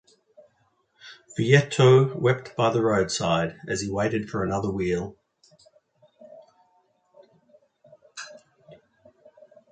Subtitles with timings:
[1.37, 5.15] Vietto wept by the roadside as he waited for another wheel.